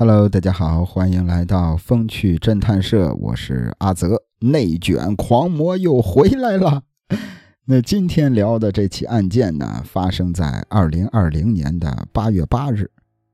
[0.00, 6.84] Hello，大家好，欢迎来到风趣侦探社，我是阿泽，内卷狂魔又回来了。
[7.66, 12.88] 那今天聊的这起案件呢，发生在二零二零年的八月八日，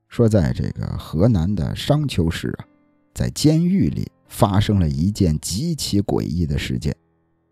[0.09, 2.65] 说在这个河南的商丘市啊，
[3.13, 6.97] 在监狱里发生了一件极其诡异的事件，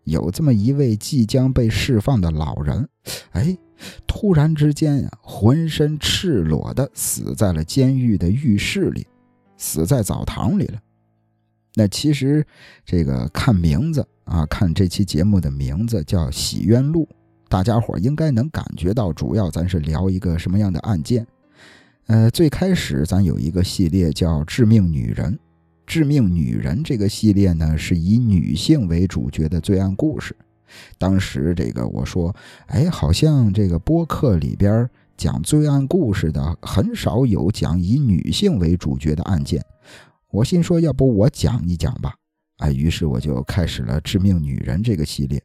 [0.03, 2.87] 有这么一位即将被释放的老人，
[3.31, 3.57] 哎。
[4.07, 9.05] 突然之间呀，浑身赤裸的死在了监狱的浴室里，
[9.57, 10.79] 死在澡堂里了。
[11.73, 12.45] 那其实
[12.85, 17.05] 这个看名字啊，看这期节目的名字叫《洗冤录》，
[17.49, 21.27] 大家伙应该能感觉到，主要咱是聊一个什么样的案件。
[22.07, 25.33] 呃，最开始咱有一个系列叫《致命女人》，
[25.85, 30.35] 《致命女人》这个系列呢，是以女性为主角的罪案故事。
[30.97, 32.35] 当时这个我说，
[32.67, 39.63] 哎，好像这个播客里边讲罪案故事的很少有讲以女性为主角的案件。
[40.31, 42.15] 我心说，要不我讲一讲吧？
[42.57, 45.41] 哎，于是我就开始了《致命女人》这个系列。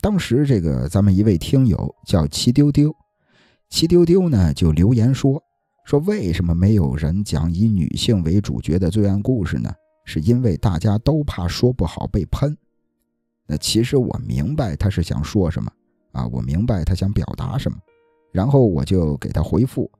[0.00, 2.94] 当时这个咱们一位听友叫齐丢丢，
[3.68, 5.42] 齐丢丢呢就留言说，
[5.88, 9.72] 说为什么没有人讲以女性为主角的罪案故事呢？
[10.04, 12.54] 是因为大家都怕说不好被喷。
[13.46, 15.72] 那其实我明白他是想说什么
[16.12, 17.78] 啊，我明白他想表达什么，
[18.32, 19.90] 然后我就给他回复，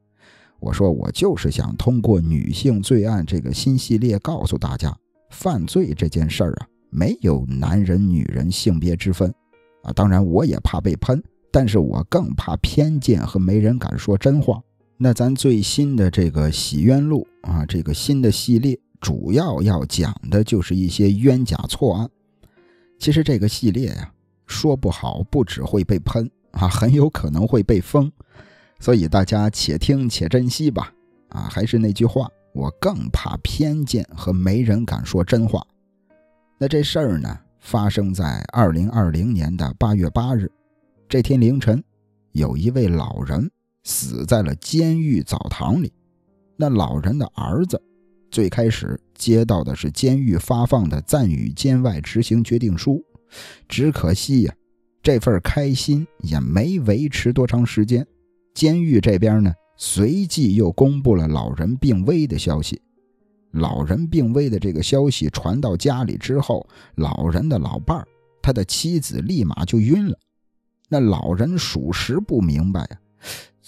[0.61, 4.95] 我说我就是想通过女性罪案这个新系列告诉大家，
[5.31, 9.35] 犯罪这件事儿啊，没有男人女人性别之分
[9.83, 9.91] 啊。
[9.95, 14.63] 当然我也怕被喷，但是我更怕偏见和没人敢说真话。
[15.01, 22.11] 那咱最新的这个洗冤录啊，这个新的系列主要要讲的就是一些冤假错案。
[22.99, 24.13] 其实这个系列呀，
[24.49, 28.11] 说不好不只会被喷啊，很有可能会被封，
[28.81, 30.93] 所以大家且听且珍惜吧。
[31.29, 35.65] 啊，还是那句话，我更怕偏见和没人敢说真话。
[36.59, 40.51] 那这事儿呢，发生在二零二零年的八月八日，
[41.09, 41.81] 这天凌晨，
[42.33, 43.49] 有一位老人
[43.89, 45.91] 死在了监狱澡堂里。
[46.57, 47.83] 那老人的儿子。
[48.31, 53.03] 最开始接到的是监狱发放的暂予监外执行决定书，
[53.67, 54.55] 只可惜呀，
[55.03, 58.07] 这份开心也没维持多长时间。
[58.53, 62.83] 监狱这边呢，随即又公布了老人病危的消息。
[63.53, 68.07] 老人病危的这个消息传到家里之后，老人的老伴儿，
[68.43, 70.19] 他的妻子立马就晕了。
[70.91, 73.01] 那老人属实不明白呀，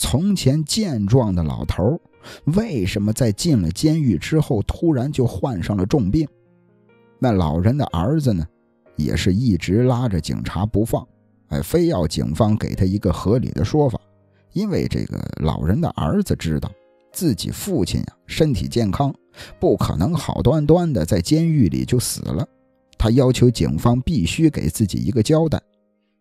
[0.01, 2.01] 从前健壮的老头。
[2.57, 6.27] 为什么在进了监狱之后，突然就患上了重病？
[7.19, 8.47] 那老人的儿子呢，
[8.97, 11.07] 也是一直拉着警察不放，
[11.49, 14.01] 哎，非要警方给他一个合理的说法。
[14.55, 16.71] 因为这个老人的儿子知道
[17.13, 19.15] 自己父亲呀身体健康，
[19.59, 22.47] 不可能好端端的在监狱里就死了。
[22.97, 25.61] 他要求警方必须给自己一个交代。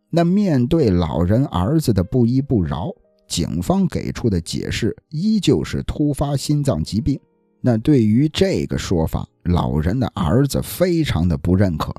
[0.09, 2.89] 那面对老人儿子的不依不饶。
[3.29, 7.17] 警方给出的解释依旧是突发心脏疾病。
[7.61, 11.93] 那对于这个说法，老人的儿子非常的不认可，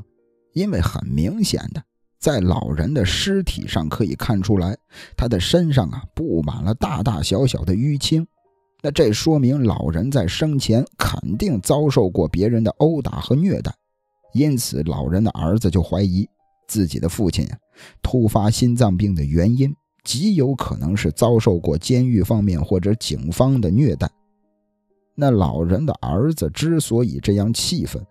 [0.53, 1.83] 因为很明显的，
[2.19, 4.77] 在老人的尸体上可以看出来，
[5.17, 8.27] 他的身上啊布满了大大小小的淤青。
[8.83, 13.71] 那这说明老人在生前肯定遭受过别人的殴打和虐待，
[14.33, 16.27] 因此老人的儿子就怀疑
[16.67, 17.47] 自己的父亲
[18.01, 19.71] 突发心脏病的原因。
[20.05, 24.11] 极有可能是遭受过监狱方面或者警方的虐待。
[25.15, 28.05] 那老人的儿子之所以这样气愤，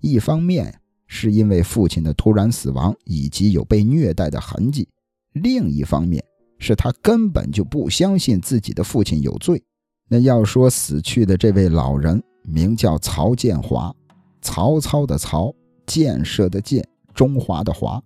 [0.00, 4.88] 一方面是因为父亲的突然死亡以及有被虐待的痕迹，
[5.32, 6.24] 另一方面
[6.58, 9.62] 是他根本就不相信自己的父亲有罪。
[10.08, 13.94] 那要说死去的这位老人名叫曹建华，
[14.40, 15.52] 曹操的曹，
[15.86, 18.02] 建设的建，中华的华，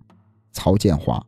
[0.53, 1.25] 曹建华。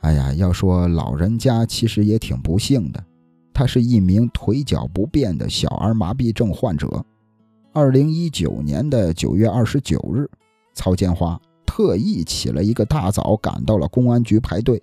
[0.00, 3.04] 哎呀，要说老人家其实也挺不幸的，
[3.52, 7.04] 他是一名腿脚不便的小儿麻痹症患者。
[7.72, 10.28] 二零一九年的九月二十九日，
[10.74, 14.80] 曹建华特意起了一个大早，赶到了公安局排队，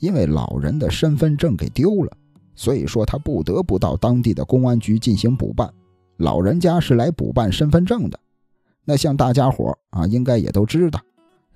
[0.00, 2.12] 因为老人的身份证给丢了，
[2.54, 5.72] 所以说他不得不到当地的公安局进行补办。
[6.16, 8.18] 老人家是来补办身份证的，
[8.84, 11.00] 那像大家伙啊，应该也都知道，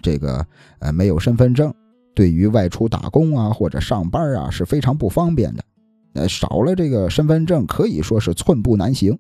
[0.01, 0.47] 这个
[0.79, 1.75] 呃没有身份证。
[2.15, 5.65] 对于外出打工啊或者上班啊是非常不方便的，
[6.15, 9.19] 呃，少了这个身份证可以说是寸步难行。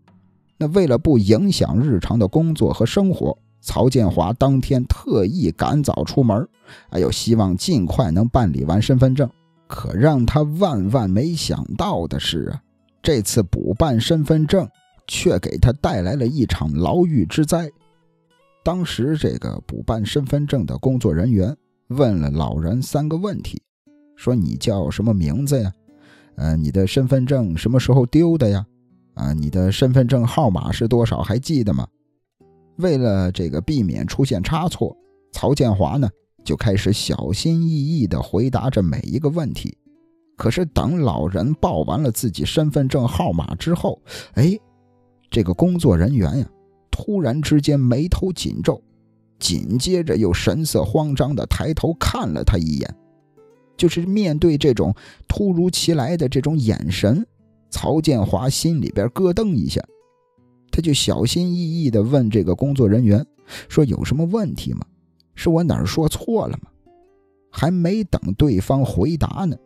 [0.58, 6.46] 那为了不影响日常的工作和生活，曹建华当天特意赶早出门，
[6.90, 9.28] 哎呦，希望尽快能办理完身份证。
[9.66, 12.60] 可让他万万没想到的是啊，
[13.02, 14.68] 这次补办身份证
[15.06, 17.70] 却给他带来了一场牢狱之灾。
[18.62, 21.56] 当时，这个补办身份证的工作人员
[21.92, 23.62] 问了老人三个问题，
[24.16, 25.72] 说：“你叫什么名字呀？
[26.34, 28.66] 呃，你的身份证什么时候丢的呀？
[29.14, 31.20] 啊，你的身份证号码是多少？
[31.22, 31.86] 还记得吗？”
[32.78, 34.96] 为了这个避免出现差错，
[35.30, 36.08] 曹建华呢
[36.42, 39.76] 就开始小心翼翼地回答着每一个问题。
[40.36, 44.00] 可是等老人报完了自己身份证号码之后，
[44.34, 44.58] 哎，
[45.30, 46.48] 这个工作人员呀，
[46.90, 48.82] 突然之间眉头紧皱，
[49.42, 52.94] 紧接着又神色慌张地抬头看了他一眼。
[53.76, 54.94] 就是面对这种
[55.26, 57.26] 突如其来的这种眼神，
[57.68, 59.82] 曹建华心里边咯噔一下。
[60.70, 63.26] 他就小心翼翼地问这个工作人员
[63.68, 64.86] ：“说有什么问题吗？
[65.34, 66.70] 是我哪儿说错了吗？”
[67.50, 69.56] 还没等对方回答呢，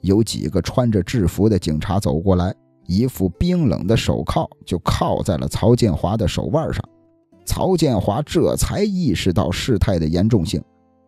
[0.00, 2.54] 有几个穿着制服的警察走过来，
[2.86, 6.82] 一副冰冷的手铐就铐在了曹建华的手腕上。
[7.46, 10.62] 曹建华这才意识到事态的严重性。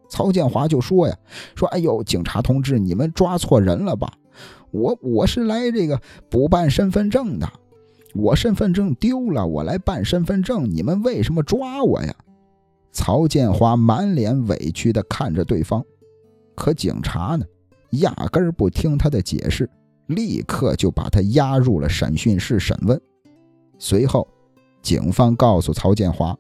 [0.09, 1.19] 曹建华就说：“呀，
[1.55, 4.11] 说哎呦，警察同志，你们抓错人了吧？
[4.71, 6.01] 我我是来这个
[6.31, 7.47] 补办身份证的。”
[8.15, 12.15] 我身份证丢了，我来办身份证，你们为什么抓我呀？
[12.91, 15.85] 曹建华满脸委屈地看着对方，
[16.57, 17.45] 可警察呢，
[17.91, 19.69] 压根儿不听他的解释，
[20.07, 22.99] 立刻就把他押入了审讯室审问。
[23.79, 24.27] 随后，
[24.83, 26.37] 警方告诉曹建华，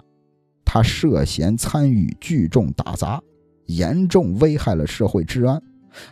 [0.64, 3.20] 他涉嫌参与聚众打砸，
[3.66, 5.62] 严重危害了社会治安，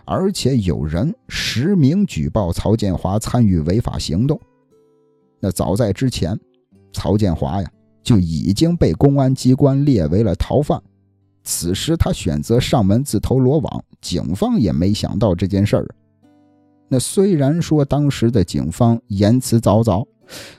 [0.05, 4.39] 而且有人实名举报曹建华参与违法行动。
[5.41, 6.39] 那早在之前，
[6.93, 7.71] 曹建华呀
[8.03, 10.83] 就已经被公安机关列为了逃犯。
[11.43, 15.87] 此时他选择上门自投罗网，警方也没想到这件事儿。
[16.89, 20.07] 那虽然说当时的警方言辞凿凿，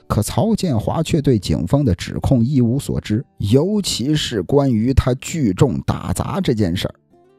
[0.06, 6.94] 可曹建华却对警方的指控一无所知，尤其是关于他聚众打砸这件事儿，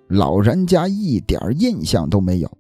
[0.09, 2.51] 老人家一点儿印象都没有。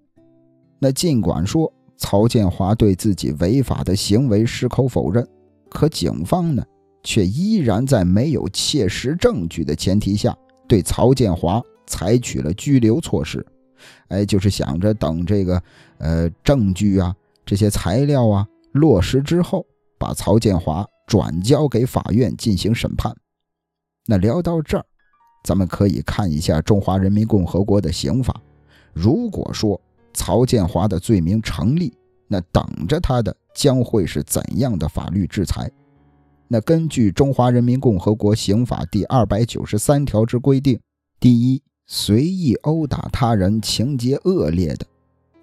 [0.79, 1.71] 那尽管说。
[2.01, 5.27] 曹建华对自己违法的行为矢口否认，
[5.69, 6.63] 可警方呢，
[7.03, 10.33] 却依然在没有切实证据的前提下，
[10.65, 13.45] 对曹建华采取了拘留措施。
[14.07, 15.61] 哎，就是想着等这个
[15.97, 17.13] 呃证据啊、
[17.45, 19.65] 这些材料啊落实之后，
[19.97, 23.15] 把曹建华转交给法院进行审判。
[24.05, 24.85] 那聊到这儿，
[25.43, 28.41] 咱们可以看一下中华人民共和国的刑法。
[28.93, 29.79] 如果说，
[30.13, 31.93] 曹建华的罪名成立，
[32.27, 35.71] 那等着他的将会是怎样的法律制裁？
[36.47, 40.79] 那根据《中华人民共和国刑法》第二百九十三条之规定：
[41.19, 44.85] 第一，随意殴打他人，情节恶劣的；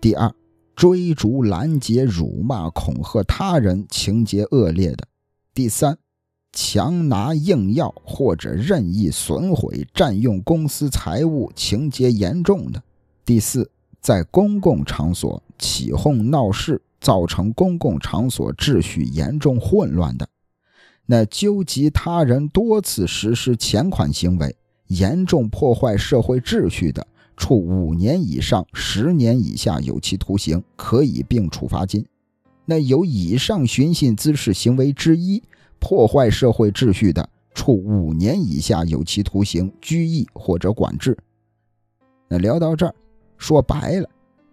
[0.00, 0.32] 第二，
[0.76, 5.04] 追逐、拦截、辱骂、恐吓他人，情节恶劣的；
[5.52, 5.98] 第三，
[6.52, 12.80] 强拿硬要或者任意损毁、占用公私财物，情节严重的；
[13.24, 13.70] 第四。
[13.98, 20.26] 在公共场所起哄闹事，造成公共场所秩序严重混乱的；
[21.06, 24.54] 那纠集他人多次实施前款行为，
[24.86, 27.04] 严重破坏社会秩序的，
[27.36, 32.02] 处五年以上十年以下有期徒刑，可以并处罚金；
[32.64, 35.42] 那有以上寻衅滋事行为之一，
[35.78, 41.16] 破坏社会秩序的，处五年以下有期徒刑、拘役或者管制。
[42.28, 42.94] 那聊到这儿。
[43.38, 44.08] 说白了，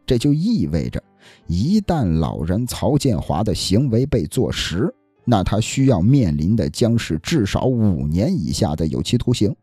[0.05, 1.01] 这就意味着，
[1.47, 9.55] 一旦老人曹建华的行为被坐实，那他需要面临的将是至少五年以下的有期徒刑。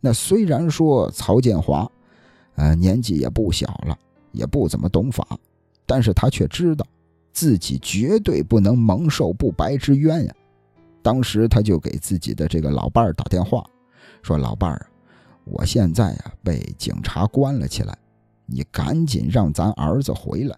[0.00, 1.86] 那虽然说曹建华，
[2.58, 3.96] 呃，年纪也不小了，
[4.32, 5.24] 也不怎么懂法，
[5.86, 6.84] 但是他却知道，
[7.32, 10.34] 自己绝对不能蒙受不白之冤呀。
[11.00, 13.64] 当时他就给自己的这个老伴儿打电话，
[14.22, 14.86] 说：“老伴儿，
[15.44, 17.96] 我现在呀被警察关了起来。”
[18.50, 20.56] 你赶紧让咱儿子回来。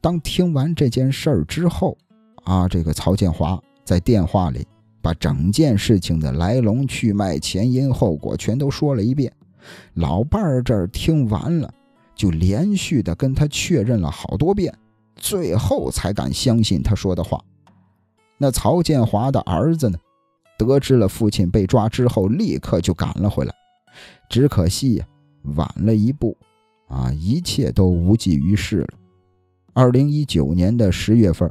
[0.00, 1.96] 当听完这件事儿之后，
[2.44, 4.66] 啊，这个曹建华在电话里
[5.00, 9.32] 把整件事情的来龙去脉、前因后果全都说了一遍。
[9.94, 11.72] 老伴儿这儿听完了，
[12.14, 14.72] 就连续的跟他确认了好多遍，
[15.16, 17.42] 最后才敢相信他说的话。
[18.38, 19.98] 那曹建华的儿子呢，
[20.58, 23.54] 得知了父亲被抓之后，立刻就赶了回来，
[24.28, 25.06] 只可惜呀，
[25.56, 26.36] 晚了一步。
[26.88, 28.88] 啊，一切都无济于事了。
[29.72, 31.50] 二零一九年的十月份，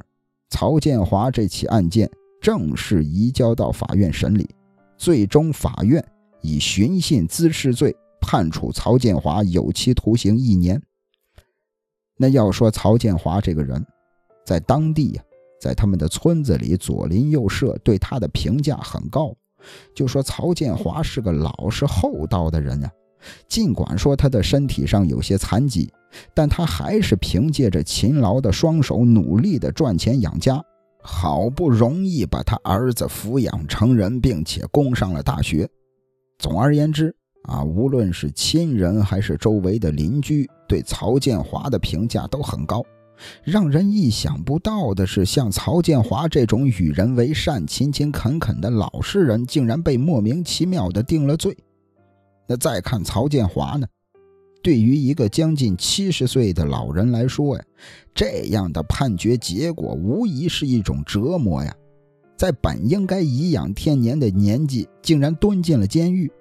[0.49, 2.07] 曹建华这起案件
[2.39, 4.47] 正式移交到法院审理，
[4.97, 6.05] 最终法院
[6.41, 10.81] 以寻衅滋事罪判处曹建华有期徒刑一年。
[12.17, 13.85] 那要说曹建华这个人，
[14.45, 15.23] 在当地呀，
[15.59, 19.35] 在他们的村子里左邻右舍对他的评价很高，
[19.95, 22.91] 就说曹建华是个老实厚道的人呀。
[23.47, 25.91] 尽管说他的身体上有些残疾，
[26.33, 30.63] 但他还是凭借着勤劳的双手，努力的赚钱养家，
[31.03, 35.69] 好不容易把他儿子抚养成人，并且供上了大学。
[36.41, 42.83] 总而言之啊，无论是亲人还是周围的邻居，对曹建华的评价都很高。
[43.43, 51.55] 让人意想不到的是，像曹建华这种与人为善、勤勤恳恳的老实人，竟然被莫名其妙的定了罪。
[52.47, 53.85] 那再看曹建华呢？
[54.63, 57.63] 对于一个将近七十岁的老人来说呀，
[58.15, 61.71] 这样的判决结果无疑是一种折磨呀。
[62.41, 66.31] 在本应该颐养天年的年纪，竟然蹲进了监狱，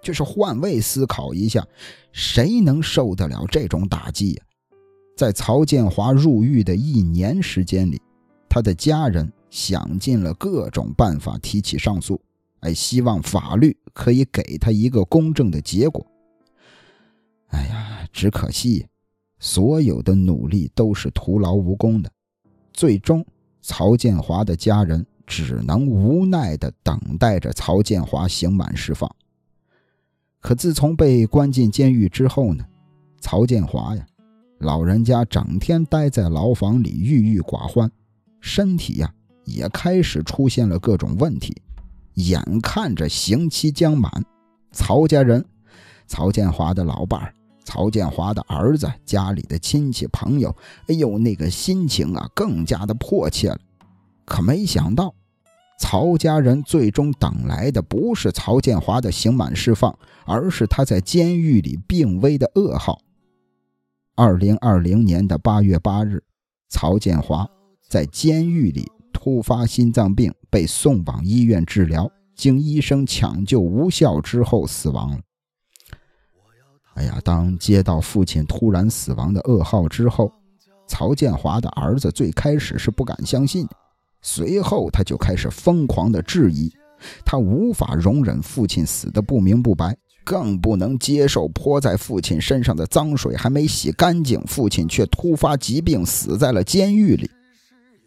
[0.00, 1.66] 就是换位思考一下，
[2.12, 4.44] 谁能受得了这种打击呀？
[5.16, 8.00] 在曹建华入狱的一年时间里，
[8.48, 12.20] 他的家人想尽了各种办法提起上诉，
[12.60, 16.06] 哎，希望法律可以给他一个公正的结果。
[17.48, 18.86] 哎呀，只可惜，
[19.40, 22.08] 所有的努力都是徒劳无功的。
[22.72, 23.26] 最终，
[23.60, 29.08] 曹建华的家人只能无奈地等待着曹建华刑满释放。
[30.40, 32.64] 可自从被关进监狱之后呢，
[33.20, 34.04] 曹建华呀，
[34.58, 37.88] 老人家整天待在牢房里，郁郁寡欢，
[38.40, 41.56] 身体呀也开始出现了各种问题。
[42.14, 44.10] 眼看着刑期将满，
[44.72, 45.44] 曹家人，
[46.08, 47.32] 曹建华的老伴儿。
[47.62, 50.54] 曹建华的儿子，家里的亲戚朋友，
[50.88, 53.58] 哎呦，那个心情啊，更加的迫切了。
[54.24, 55.14] 可没想到，
[55.80, 63.00] 曹家人最终等来的不是曹建华的刑满释放，而是他在监狱里病危的噩耗。
[64.14, 66.22] 二零二零年的八月八日，
[66.68, 67.48] 曹建华
[67.88, 75.20] 在监狱里突发心脏病，被送往医院治疗，经医生抢救无效之后死亡了。
[76.92, 77.18] 哎呀！
[77.24, 80.30] 当接到父亲突然死亡的噩耗之后，
[80.86, 83.66] 曹建华的儿子最开始是不敢相信，
[84.22, 86.72] 随后他就开始疯狂的质疑。
[87.24, 97.30] 他无法容忍父亲死的不明不白，更不能接受泼在父亲身上的脏水还没洗干净，父亲却突发疾病死在了监狱里。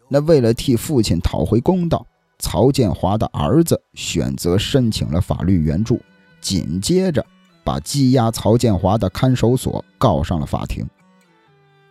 [0.08, 2.06] 那为了替父亲讨回公道，
[2.38, 6.00] 曹建华的儿子选择申请了法律援助，
[6.40, 7.24] 紧接着。
[7.66, 10.86] 把羁押曹建华的看守所告上了法庭。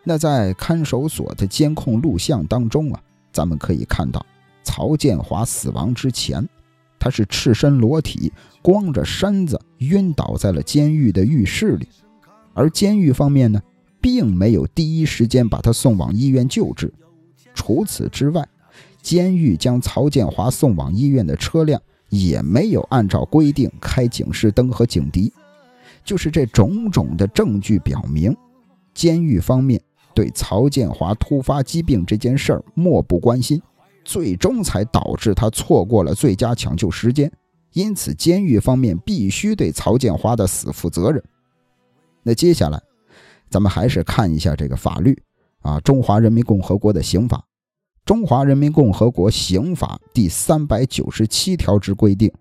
[0.03, 3.01] 那在看守所的监控录像当中啊，
[3.33, 4.25] 咱们可以看到，
[4.63, 6.47] 曹建华死亡之前，
[6.99, 11.87] 他是赤身裸体、光着身子晕倒在了监狱的浴室里，
[12.53, 13.61] 而监狱方面呢，
[13.99, 16.93] 并没有第一时间把他送往医院救治。
[17.55, 18.47] 除此之外，
[19.01, 25.33] 监狱将曹建华送往医院的车辆也没有按照规定开警示灯和警笛。
[26.05, 28.35] 就是这种种的证据表明，
[28.93, 29.81] 监狱方面
[30.13, 33.61] 对曹建华突发疾病这件事儿漠不关心，
[34.03, 37.31] 最终才导致他错过了最佳抢救时间。
[37.73, 41.23] 因此，监狱方面必须对曹建华的死负责任。
[42.21, 42.81] 那接下来，
[43.49, 45.19] 咱们还是看一下这个法律
[45.61, 47.37] 啊，《中华人民共和国的刑法》，
[48.05, 52.31] 《中华人民共和国刑法》第三百九十七条之规定，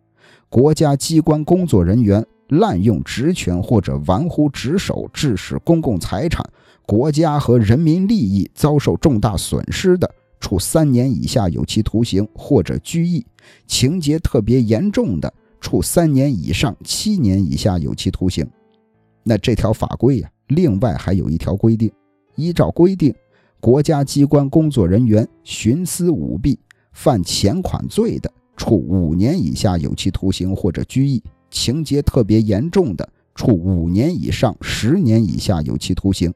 [0.49, 2.25] 国家机关工作人员。
[2.49, 6.45] 滥用职权或者玩忽职守，致使公共财产、
[6.93, 13.25] 国家和人民利益遭受重大损失的，处三年以下有期徒刑或者拘役；
[13.67, 18.47] 情节特别严重的，处三年以上七年以下有期徒刑。
[19.23, 21.91] 那这条法规呀，另外还有一条规定：
[22.37, 23.15] 依照规定，
[23.59, 26.59] 国家机关工作人员徇私舞弊、
[26.93, 31.23] 犯钱款罪的，处五年以下有期徒刑或者拘役。
[31.51, 36.31] 情节特别严重的，处五年以上十年以下有期徒刑。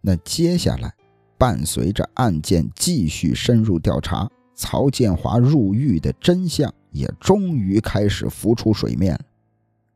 [0.00, 0.94] 那接下来，
[1.36, 9.18] 伴随着案件继续深入调查，曹建华入狱的真相也终于开始浮出水面。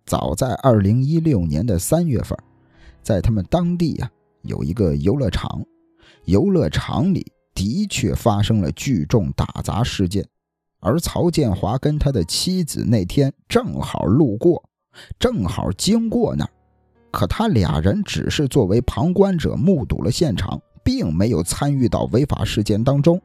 [0.05, 2.39] 早在二零一六年的三月份，
[3.03, 4.11] 在他们当地呀
[4.43, 5.65] 有一个游乐场，
[6.27, 10.27] 游乐场里的确发生了聚众打砸事件。
[10.81, 14.63] 而曹建华跟他的妻子那天正好路过，
[15.19, 16.51] 正好经过那儿，
[17.14, 23.23] 可他俩人只是作为旁观者目睹了现场，并没有参与到违法事件当中。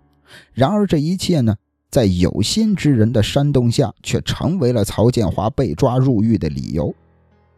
[0.53, 1.55] 然而这一切呢，
[1.89, 6.93] 在有心之人的煽动下，却成为了曹建华被抓入狱的理由。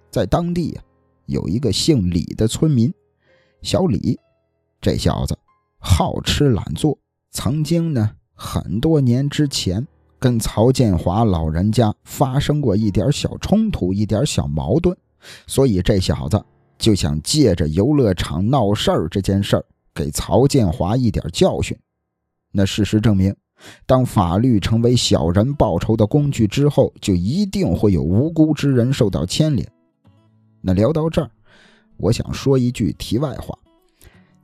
[0.09, 0.83] 在当地啊，
[1.25, 2.93] 有一个姓李的村民，
[3.61, 4.17] 小李，
[4.79, 5.37] 这小子
[5.79, 6.97] 好吃懒做，
[7.31, 8.09] 曾经呢。
[8.33, 9.85] 很多年之前
[10.17, 14.97] 跟曹建华老人家发生过一点小冲突，一点小矛盾，
[15.47, 16.43] 所以这小子
[16.77, 21.77] 就想借着游乐场闹事儿这件事儿给曹建华一点教训。
[22.51, 23.35] 那事实证明，
[23.85, 29.67] 当法律成为小人报仇的工具之后，就一定会有无辜之人受到牵连。
[30.61, 31.29] 那聊到这儿，
[31.97, 33.57] 我想说一句题外话。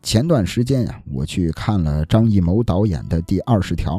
[0.03, 3.97] 前段时间呀，我去看了张艺谋导演的《第二十条》。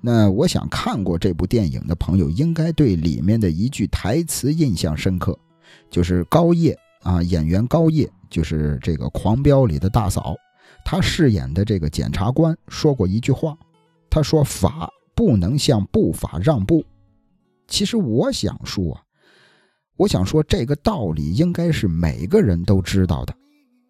[0.00, 5.38] 那我想看过这部电影的朋友，应该对里面的一句台词印象深刻，
[5.90, 10.34] 就是高叶啊，演员高叶，就是这个《狂飙》里的大嫂，
[10.84, 13.56] 她饰演的这个检察官说过一句话，
[14.08, 16.84] 他说：“法不能向不法让步。”
[17.68, 18.98] 其实我想说，
[19.96, 23.34] 我想说这个道理应该是每个人都知道的。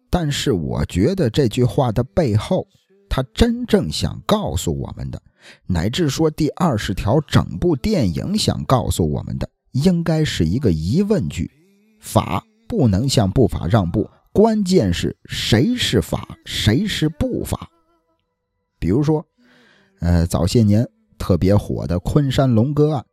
[0.09, 2.67] 但是我觉得这句话的背后，
[3.09, 5.21] 他真正想告诉我们的，
[5.65, 11.51] 乃至说第二十条整部电影想告诉我们的，应该是一个疑问句：
[11.99, 17.69] 法不能向不法让步，关键是谁是法，谁是不法。
[18.79, 19.25] 比如说，
[19.99, 20.87] 呃，早些年
[21.17, 23.05] 特别火的昆山龙哥案，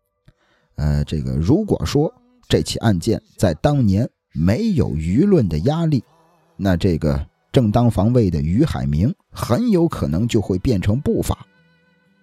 [0.76, 2.12] 呃，这个如果说
[2.48, 6.04] 这起案件在当年没有舆论的压力。
[6.56, 11.46] 那这个正当防卫的于海明很有可能就会变成不法，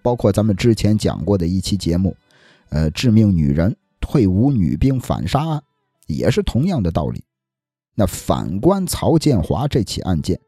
[0.02, 2.16] 包括咱们之前讲过的一期节目，
[2.70, 5.62] 呃，致命女人退伍女兵反杀案，
[6.12, 7.24] 也是同样的道理。
[7.94, 10.40] 那反观曹建华这起案件，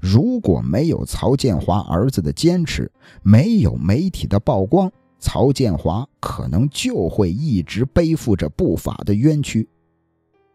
[0.00, 2.90] 如果没有曹建华儿子的坚持，
[3.22, 9.68] 没有媒体的曝光，曹建华可能就会一直背负着不法的冤屈，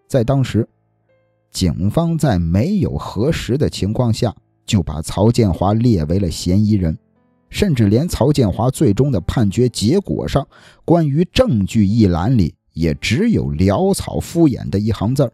[0.07, 0.67] 在当时。
[1.51, 4.33] 警方在没有核实的情况下，
[4.65, 6.97] 就把曹建华列为了嫌疑人，
[7.49, 10.47] 甚至连曹建华最终的判决结果上
[10.85, 15.31] 关于证据一栏里也只有潦草敷衍的一行字儿，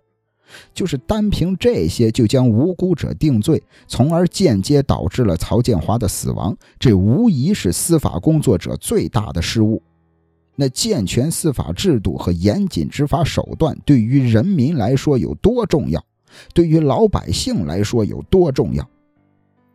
[0.73, 9.81] 就是单凭这些就将无辜者定罪，从而间接导致了曹建华的死亡，这无疑是司法工作者最大的失误。
[10.55, 16.03] 那健全司法制度和严谨执法手段对于人民来说有多重要？
[16.53, 18.87] 对于老百姓来说有多重要？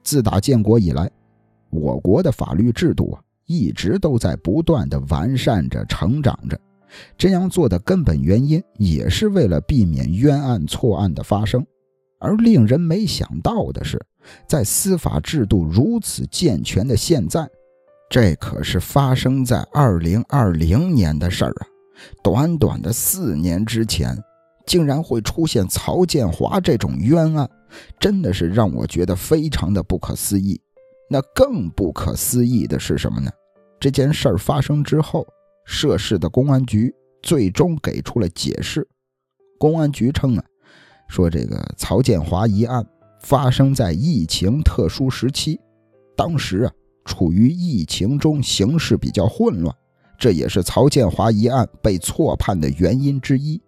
[0.03, 1.09] 自打建国以来，
[1.70, 6.59] 我国的法律制度啊一直都在不断的完善着、成长着。
[7.17, 11.65] 这样做的根本原因也是为了避免冤案错案的发生。
[12.19, 14.01] 而令人没想到的是，
[14.47, 17.49] 在司法制度如此健全的现在。
[18.09, 21.67] 这可是发生在二零二零年的事儿啊！
[22.23, 24.17] 短短的四年之前，
[24.67, 27.49] 竟然会出现曹建华这种冤案，
[27.99, 30.61] 真的是让我觉得非常的不可思议。
[31.09, 33.31] 那更不可思议的是什么呢？
[33.81, 35.27] 这件事儿发生之后，
[35.64, 38.87] 涉事的公安局最终给出了解释。
[39.59, 40.44] 公安局称啊，
[41.09, 42.87] 说这个曹建华一案
[43.20, 45.61] 发生在疫情特殊时期，
[46.16, 46.72] 当时啊。
[47.05, 49.75] 处于疫情中，形势比较混乱，
[50.16, 53.61] 这也是曹建华一案被错判的原因之一。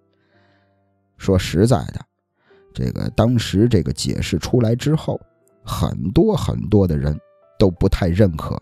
[1.17, 2.01] 说实在的，
[2.73, 5.21] 这个当时这个解释出来之后，
[5.65, 7.19] 很多很多的人
[7.59, 8.55] 都不太认可。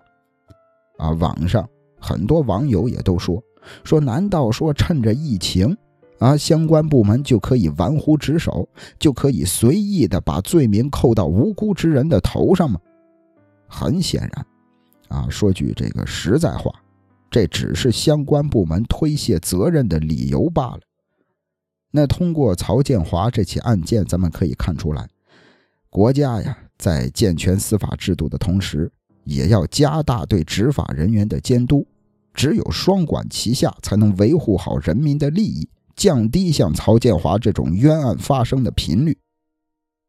[0.96, 1.68] 啊，网上
[2.02, 3.40] 很多网友也都说
[3.84, 5.76] 说，难道说趁着疫情
[6.18, 12.80] 啊，相关部门就可以玩忽职守，就可以随意的把罪名扣到无辜之人的头上吗？
[13.68, 14.46] 很显然。
[15.08, 16.72] 啊，说句这个实在话，
[17.30, 20.80] 这只是相关部门推卸责任的理由罢了。
[21.90, 25.06] 那通过曹建华这起案件，咱们可以看出来，
[25.90, 28.90] 国家呀在健全司法制度的同时，
[29.24, 31.86] 也要加大对执法人员的监督。
[32.34, 39.18] 只有双管齐下，才能维护好人民的利益，降低像曹建华这种冤案发生的频率。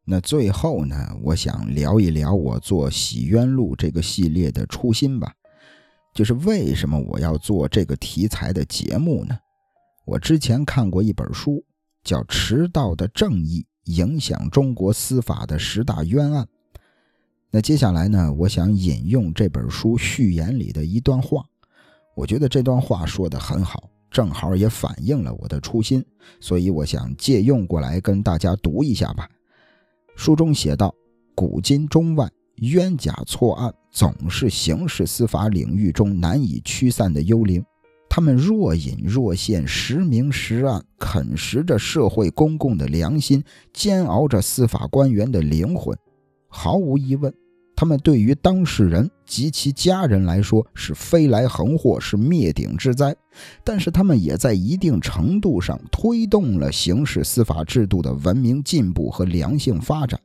[0.06, 5.32] 那最后呢，我想聊一聊我做《洗冤录》这个系列的初心吧，
[6.14, 9.38] 就是为什么我要做这个题材的节目呢？
[10.04, 11.64] 我之前看过一本书，
[12.02, 16.44] 叫《迟到的正义：影响中国司法的十大冤案》。
[17.50, 21.46] 那接下来呢，我想引用这本书序言里的一段话，
[22.14, 26.04] 我觉得这段话说的很好，正好也反映了我的初心，
[26.40, 29.28] 所以我想借用过来跟大家读一下吧。
[30.16, 30.94] 书中写道
[31.34, 37.64] ：“古今中外，冤假错案总是刑事司法领域中难以驱散的幽灵，
[38.08, 45.98] 他们若隐若现，时明时暗，啃食着社会公共的良心，煎熬着司法官员的灵魂。
[46.46, 47.34] 毫无疑问，
[47.84, 53.14] 他们对于当事人及其家人来说是飞来横祸，是灭顶之灾。
[53.62, 60.18] 但是他们也在一定程度上推动了刑事司法制度的文明进步和良性发展。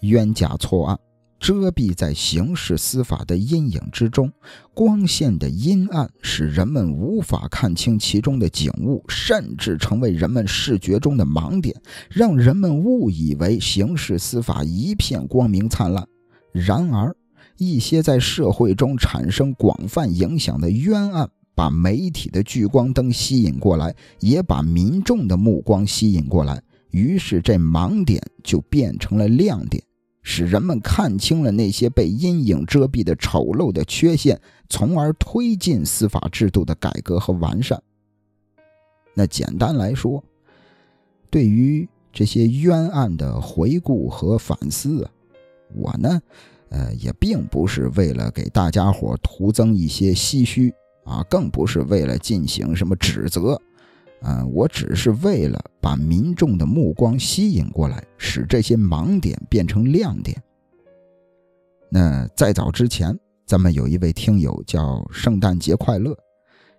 [0.00, 0.98] 冤假错案。
[1.38, 4.32] 遮蔽在刑事司法的阴影之中，
[4.74, 16.04] 光线的阴暗使人们无法看清其中的景物，甚至成为人们视觉中的盲点，让人们误以为刑事司法一片光明灿烂。
[16.54, 17.16] 然而，
[17.56, 26.62] 一些在社会中产生广泛影响的冤案，把媒体的聚光灯吸引过来，也把民众的目光吸引过来，
[26.92, 29.82] 于是这盲点就变成了亮点。
[30.22, 37.82] 使人们看清了那些被阴影遮蔽的丑陋的缺陷，从而推进司法制度的改革和完善。
[39.12, 40.22] 那简单来说，
[41.30, 45.10] 对于这些冤案的回顾和反思啊，
[45.74, 46.20] 我呢，
[46.70, 50.72] 呃，也并不是为了给大家伙徒增一些唏嘘
[51.04, 53.60] 啊，更不是为了进行什么指责。
[54.22, 60.42] 嗯，我只是为了把民众的目光吸引过来，使这些盲点变成亮点。
[61.90, 63.14] 那在早之前，
[63.46, 66.16] 咱们有一位听友叫圣诞节快乐，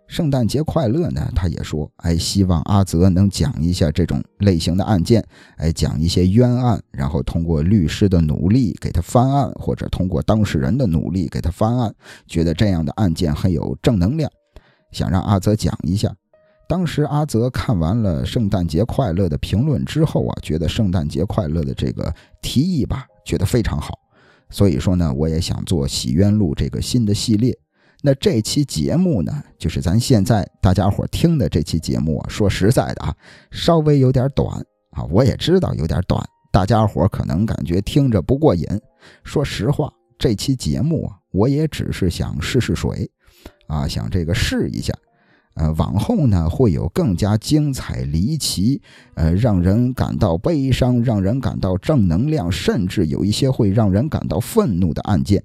[0.08, 5.26] 圣诞节快乐呢，他也说，哎，希望阿泽能讲一下这种类型的案件，
[5.58, 11.94] 哎，讲一些冤案，然后通过律师的努力给他翻案，或者通过当事人的努力给他翻案，
[12.28, 14.30] 觉得这样的案件很有正能量，
[14.92, 16.16] 想让阿泽讲一下。
[16.70, 23.94] 当时阿泽看完了《圣诞节快乐》的评论之后啊，觉得《圣诞节快乐》的这个提议吧，觉得非常好。
[24.50, 27.58] 所以说呢，我也想做《洗冤录》这个新的系列。
[28.06, 32.30] 那这期节目呢，就是咱现在大家伙听的这期节目啊。
[32.30, 33.16] 说实在的啊，
[33.50, 34.48] 稍微有点短
[34.92, 38.64] 啊，我也知道有点短，大家伙可能感觉听着不过瘾。
[39.24, 43.10] 说实话，这期节目啊，我也只是想试试水，
[43.66, 44.94] 啊，想这个试一下。
[45.56, 48.80] 呃，往后呢会有更加精彩、离奇，
[49.16, 55.44] 呃，让人感到悲伤、让人感到正能量，甚至有一些会让人感到愤怒的案件。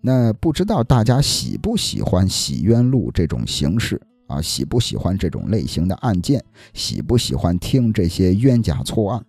[0.00, 4.40] 那不知道大家喜不喜欢《洗冤录》这种形式啊？
[4.40, 6.42] 喜不喜欢这种类型的案件？
[6.72, 9.24] 喜不喜欢听这些冤假错案？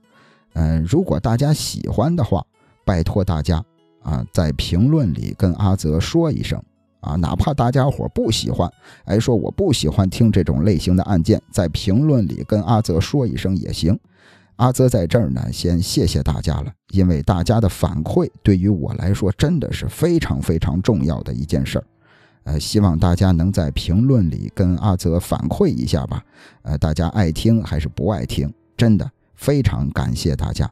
[0.54, 2.46] 嗯，如果大家喜欢的话，
[2.86, 3.64] 拜托大家
[4.04, 6.62] 啊，在评论里跟阿泽说一声。
[7.02, 8.70] 啊，哪怕大家伙不喜欢，
[9.06, 13.98] 哎，说我不喜欢听这种类型的案件，在评论里跟阿泽说一声也行。
[14.60, 21.86] 阿泽在这儿呢，先谢谢大家了，因为大家的反馈对于我来说真的是非常非常重要的一件事儿。
[22.44, 26.22] 呃，希望大家能在评论里跟阿泽反馈一下吧。
[26.64, 30.70] 呃，大家爱听还是不爱听，真的非常感谢大家。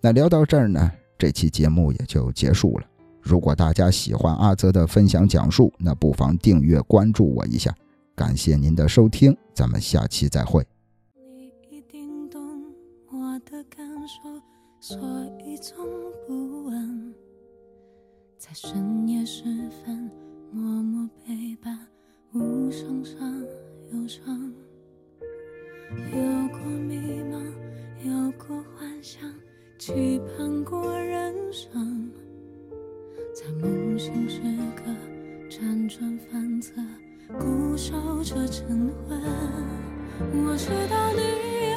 [0.00, 2.86] 那聊到这儿呢，这期节目也就结束了。
[3.20, 7.72] 如果大家喜欢阿泽的分享讲述，那不妨订阅关注我一下。
[8.16, 10.66] 感谢您的收听，咱们下期再会。
[14.86, 14.98] 所
[15.46, 15.82] 以从
[16.26, 17.14] 不问。
[18.36, 20.10] 在深夜时分，
[20.52, 21.88] 默默陪伴，
[22.34, 23.16] 无声伤
[23.94, 24.52] 忧伤。
[25.90, 26.98] 有过迷
[27.32, 27.42] 茫，
[28.04, 29.22] 有过幻想，
[29.78, 32.10] 期盼过人生。
[33.34, 34.38] 在梦醒时
[34.76, 34.82] 刻，
[35.48, 36.74] 辗转反侧，
[37.40, 39.18] 固守着晨昏。
[40.44, 41.74] 我知道你